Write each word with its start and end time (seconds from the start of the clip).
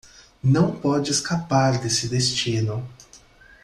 Não 0.43 0.71
pode 0.75 1.11
escapar 1.11 1.79
desse 1.79 2.09
destino 2.09 2.83